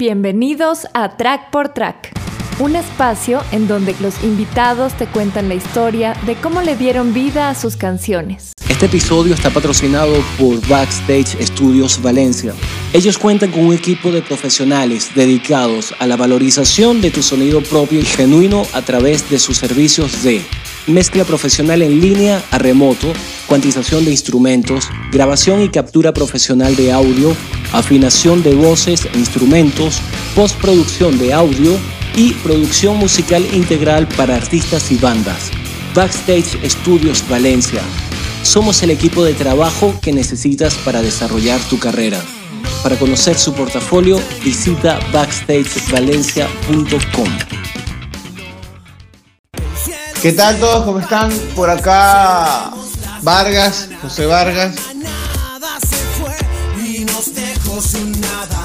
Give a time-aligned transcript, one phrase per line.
[0.00, 2.12] Bienvenidos a Track por Track,
[2.60, 7.50] un espacio en donde los invitados te cuentan la historia de cómo le dieron vida
[7.50, 8.52] a sus canciones.
[8.68, 12.54] Este episodio está patrocinado por Backstage Studios Valencia.
[12.92, 17.98] Ellos cuentan con un equipo de profesionales dedicados a la valorización de tu sonido propio
[17.98, 20.44] y genuino a través de sus servicios de
[20.86, 23.12] mezcla profesional en línea a remoto,
[23.48, 27.34] cuantización de instrumentos, grabación y captura profesional de audio,
[27.72, 30.00] afinación de voces e instrumentos,
[30.36, 31.76] postproducción de audio
[32.14, 35.50] y producción musical integral para artistas y bandas.
[35.94, 37.80] Backstage Studios Valencia.
[38.42, 42.20] Somos el equipo de trabajo que necesitas para desarrollar tu carrera.
[42.82, 47.28] Para conocer su portafolio, visita backstagevalencia.com.
[50.22, 50.84] ¿Qué tal todos?
[50.84, 51.30] ¿Cómo están?
[51.54, 52.72] Por acá
[53.22, 54.74] Vargas, José Vargas.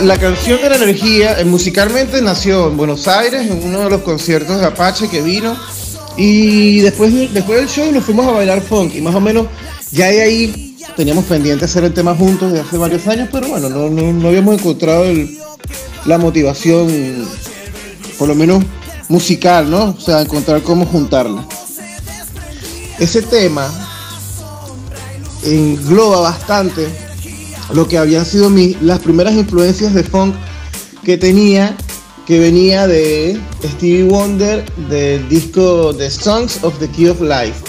[0.02, 4.02] La canción de la energía eh, musicalmente nació en Buenos Aires en uno de los
[4.02, 5.56] conciertos de Apache que vino
[6.18, 9.48] y después, después del show nos fuimos a bailar funk y más o menos
[9.92, 13.70] ya de ahí teníamos pendiente hacer el tema juntos desde hace varios años, pero bueno,
[13.70, 15.06] no, no, habíamos encontrado
[16.06, 17.28] la motivación,
[18.18, 18.64] por lo menos
[19.10, 19.96] musical, ¿no?
[19.98, 21.48] O sea, encontrar cómo juntarla.
[23.00, 23.72] Ese tema
[25.46, 26.88] engloba bastante
[27.74, 30.36] lo que habían sido las primeras influencias de funk
[31.04, 31.76] que tenía,
[32.26, 37.62] que venía de Stevie Wonder del disco The Songs of the Key of Life.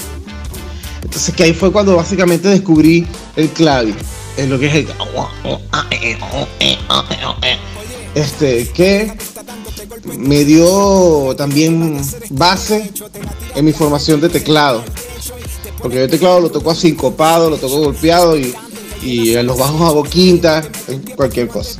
[1.02, 3.94] Entonces que ahí fue cuando básicamente descubrí el clave,
[4.36, 4.88] en lo que es el
[8.14, 9.12] este que
[10.18, 12.00] me dio también
[12.30, 12.92] base
[13.54, 14.84] en mi formación de teclado.
[15.84, 18.54] Porque yo el teclado lo toco así copado, lo toco golpeado y,
[19.02, 20.66] y en los bajos hago quinta,
[21.14, 21.78] cualquier cosa.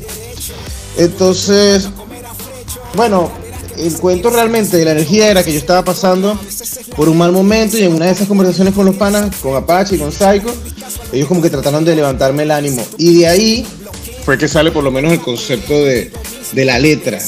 [0.98, 1.88] Entonces,
[2.94, 3.32] bueno,
[3.78, 6.38] el cuento realmente de la energía era que yo estaba pasando
[6.94, 9.96] por un mal momento y en una de esas conversaciones con los panas, con Apache
[9.96, 10.54] y con Psycho,
[11.10, 12.86] ellos como que trataron de levantarme el ánimo.
[12.98, 13.66] Y de ahí
[14.26, 16.12] fue que sale por lo menos el concepto de,
[16.52, 17.22] de la letra.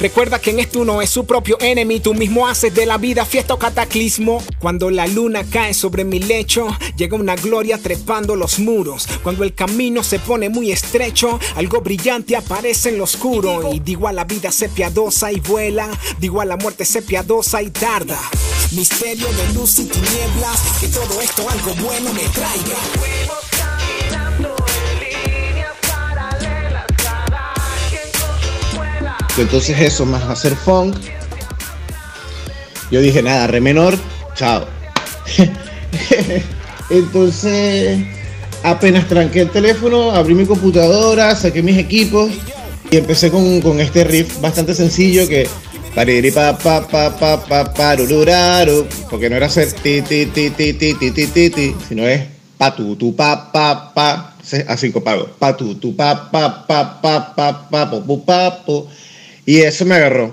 [0.00, 3.24] Recuerda que en esto uno es su propio enemigo, tú mismo haces de la vida
[3.24, 4.40] fiesta o cataclismo.
[4.60, 9.08] Cuando la luna cae sobre mi lecho, llega una gloria trepando los muros.
[9.24, 13.70] Cuando el camino se pone muy estrecho, algo brillante aparece en lo oscuro.
[13.72, 17.60] Y digo a la vida sé piadosa y vuela, digo a la muerte sé piadosa
[17.60, 18.20] y tarda.
[18.70, 23.27] Misterio de luz y tinieblas, que todo esto algo bueno me traiga.
[29.38, 30.96] Entonces eso, más hacer funk.
[32.90, 33.96] Yo dije, nada, re menor,
[34.34, 34.66] chao.
[36.90, 37.98] Entonces,
[38.62, 42.30] apenas tranqué el teléfono, abrí mi computadora, saqué mis equipos
[42.90, 45.46] y empecé con, este riff bastante sencillo que
[45.94, 46.04] pa
[46.58, 47.96] pa pa pa pa pa
[49.10, 52.22] porque no era hacer ti ti ti ti ti ti ti ti ti sino es
[52.56, 54.34] pa tu tu pa pa pa
[54.66, 58.88] a cinco pagos pa tu tu pa pa pa pa pa pa pa po
[59.48, 60.30] y eso me agarró.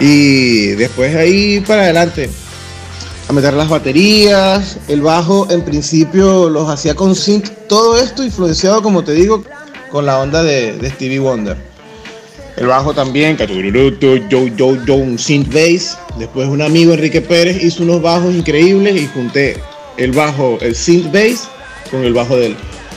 [0.00, 2.28] Y después ahí para adelante,
[3.28, 8.82] a meter las baterías, el bajo en principio los hacía con synth, todo esto influenciado,
[8.82, 9.44] como te digo,
[9.92, 11.69] con la onda de, de Stevie Wonder.
[12.60, 13.38] El bajo también,
[14.94, 15.98] un synth bass.
[16.18, 19.56] Después un amigo Enrique Pérez hizo unos bajos increíbles y junté
[19.96, 21.48] el bajo, el synth bass
[21.90, 22.56] con el bajo de él.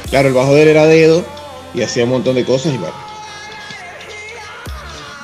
[0.09, 1.23] Claro, el bajo de él era dedo
[1.73, 2.93] y hacía un montón de cosas y bueno.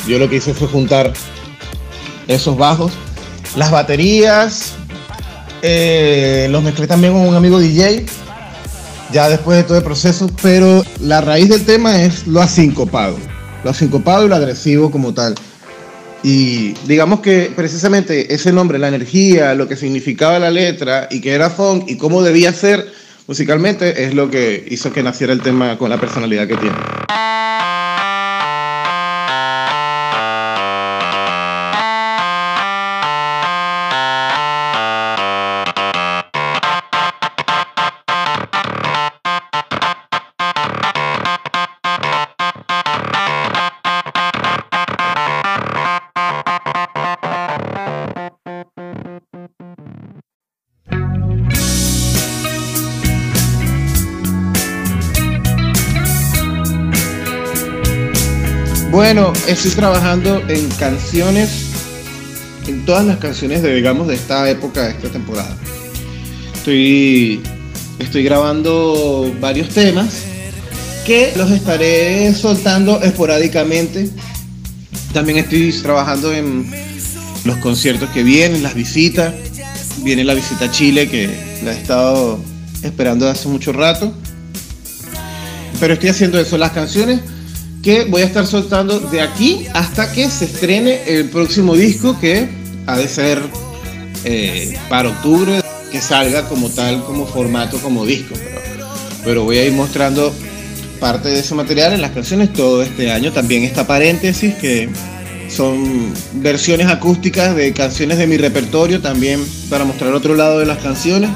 [0.08, 1.12] Yo lo que hice fue juntar
[2.30, 2.94] esos bajos,
[3.58, 4.72] las baterías,
[5.62, 8.06] eh, los mezclé también con un amigo DJ,
[9.12, 13.18] ya después de todo el proceso, pero la raíz del tema es lo asincopado
[13.64, 15.36] lo sincopado y lo agresivo como tal.
[16.22, 21.32] Y digamos que precisamente ese nombre, la energía, lo que significaba la letra y que
[21.32, 22.86] era funk y cómo debía ser
[23.28, 26.76] musicalmente es lo que hizo que naciera el tema con la personalidad que tiene.
[59.12, 61.50] Bueno, estoy trabajando en canciones,
[62.68, 65.58] en todas las canciones de, digamos, de esta época, de esta temporada.
[66.54, 67.42] Estoy,
[67.98, 70.26] estoy grabando varios temas
[71.08, 74.12] que los estaré soltando esporádicamente.
[75.12, 76.70] También estoy trabajando en
[77.46, 79.34] los conciertos que vienen, las visitas.
[80.04, 82.40] Viene la visita a Chile que la he estado
[82.84, 84.14] esperando hace mucho rato.
[85.80, 87.22] Pero estoy haciendo eso, las canciones
[87.84, 92.50] que voy a estar soltando de aquí hasta que se estrene el próximo disco que
[92.86, 93.42] ha de ser
[94.26, 95.62] eh, para octubre,
[95.92, 98.36] que salga como tal, como formato, como disco.
[98.36, 98.88] Pero,
[99.24, 100.34] pero voy a ir mostrando
[101.00, 103.32] parte de ese material en las canciones todo este año.
[103.32, 104.90] También esta paréntesis que
[105.50, 110.80] son versiones acústicas de canciones de mi repertorio también para mostrar otro lado de las
[110.80, 111.30] canciones.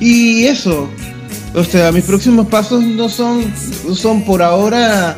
[0.00, 0.88] Y eso,
[1.54, 3.52] o sea, mis próximos pasos no son,
[3.94, 5.16] son por ahora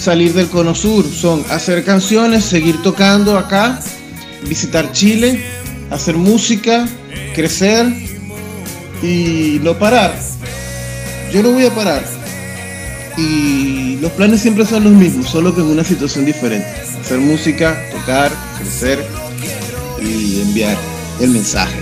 [0.00, 3.80] salir del Cono Sur, son hacer canciones, seguir tocando acá,
[4.48, 5.44] visitar Chile,
[5.90, 6.88] hacer música,
[7.34, 7.86] crecer
[9.02, 10.18] y no parar.
[11.32, 12.02] Yo no voy a parar.
[13.18, 16.66] Y los planes siempre son los mismos, solo que en una situación diferente.
[17.00, 19.04] Hacer música, tocar, crecer
[20.02, 20.78] y enviar
[21.20, 21.76] el mensaje.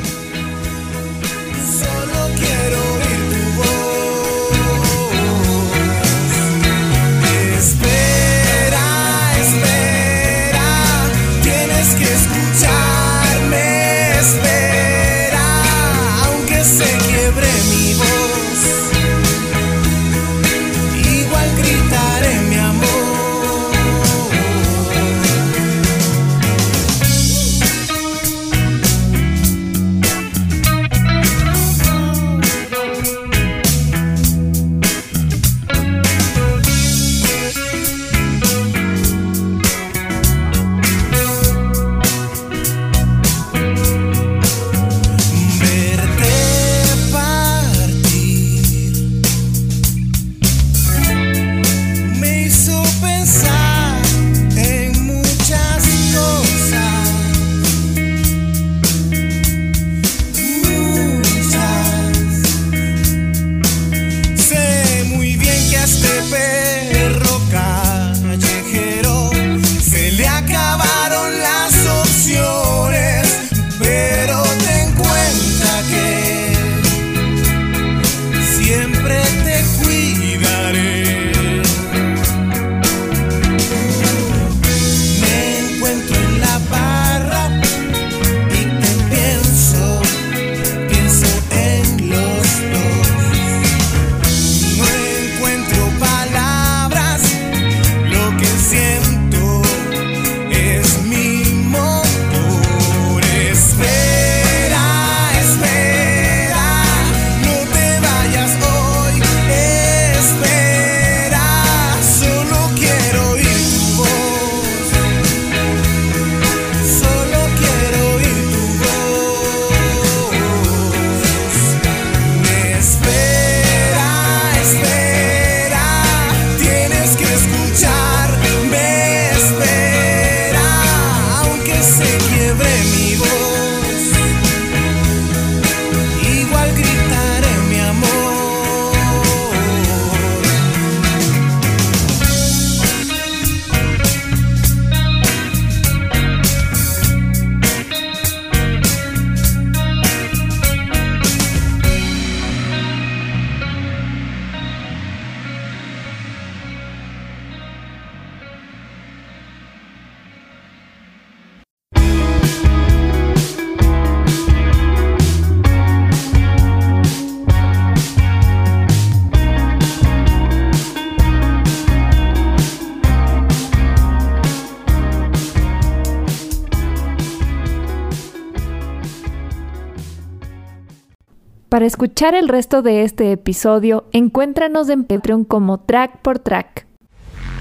[181.79, 186.89] Para escuchar el resto de este episodio, encuéntranos en Patreon como Track por Track.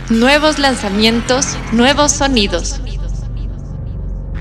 [0.10, 2.82] Nuevos lanzamientos, nuevos sonidos.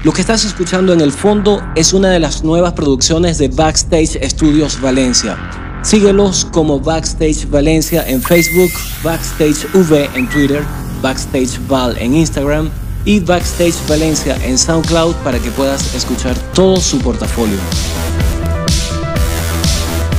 [0.03, 4.19] Lo que estás escuchando en el fondo es una de las nuevas producciones de Backstage
[4.31, 5.37] Studios Valencia.
[5.83, 8.71] Síguelos como Backstage Valencia en Facebook,
[9.05, 10.63] Backstage V en Twitter,
[11.03, 12.71] Backstage Val en Instagram
[13.05, 17.59] y Backstage Valencia en SoundCloud para que puedas escuchar todo su portafolio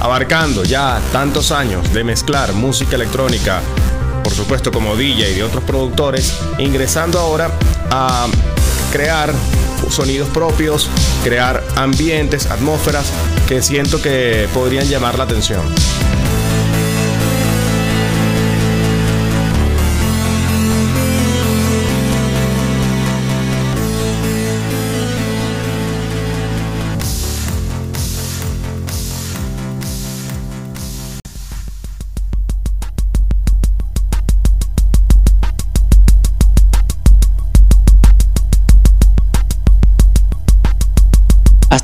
[0.07, 3.61] abarcando ya tantos años de mezclar música electrónica
[4.23, 7.49] por supuesto como DJ y de otros productores, ingresando ahora
[7.89, 8.27] a
[8.91, 9.33] crear
[9.89, 10.89] sonidos propios,
[11.23, 13.05] crear ambientes, atmósferas
[13.47, 15.61] que siento que podrían llamar la atención.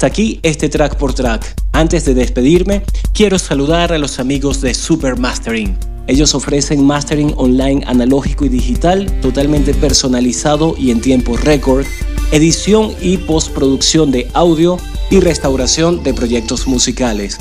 [0.04, 1.56] Hasta aquí este track por track.
[1.72, 2.84] Antes de despedirme,
[3.14, 5.78] quiero saludar a los amigos de Super Mastering.
[6.08, 11.86] Ellos ofrecen mastering online analógico y digital totalmente personalizado y en tiempo récord,
[12.34, 14.78] edición y postproducción de audio
[15.10, 17.40] y restauración de proyectos musicales.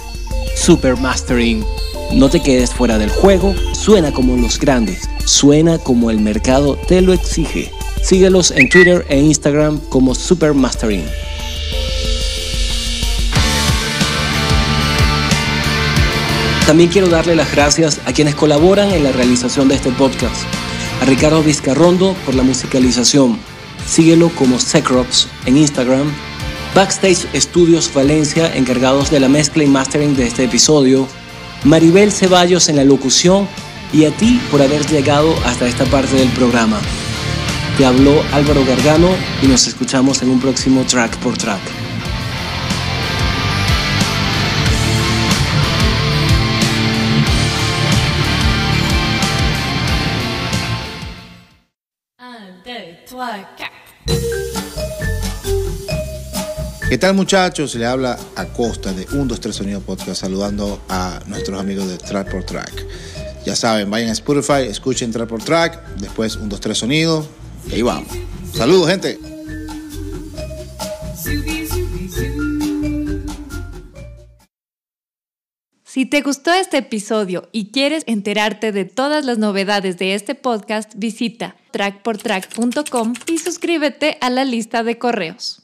[0.54, 1.64] Super Mastering.
[2.12, 7.00] No te quedes fuera del juego, suena como los grandes, suena como el mercado te
[7.00, 7.72] lo exige.
[8.00, 11.02] Síguelos en Twitter e Instagram como Super Mastering.
[16.66, 20.42] También quiero darle las gracias a quienes colaboran en la realización de este podcast.
[21.00, 23.38] A Ricardo Vizcarrondo por la musicalización.
[23.86, 26.06] Síguelo como Secrops en Instagram.
[26.74, 31.08] Backstage Studios Valencia, encargados de la mezcla y mastering de este episodio.
[31.64, 33.48] Maribel Ceballos en la locución.
[33.92, 36.80] Y a ti por haber llegado hasta esta parte del programa.
[37.76, 39.08] Te habló Álvaro Gargano
[39.42, 41.81] y nos escuchamos en un próximo track por track.
[56.88, 57.74] ¿Qué tal muchachos?
[57.74, 61.96] Le habla a Costa de 1, 2, 3 Sonido Podcast saludando a nuestros amigos de
[61.96, 62.86] Track por Track.
[63.46, 67.26] Ya saben, vayan a Spotify, escuchen Track por Track, después 1, 2, 3 Sonido
[67.70, 68.12] y ahí vamos.
[68.54, 69.31] Saludos gente.
[75.92, 80.90] Si te gustó este episodio y quieres enterarte de todas las novedades de este podcast,
[80.96, 85.62] visita trackportrack.com y suscríbete a la lista de correos.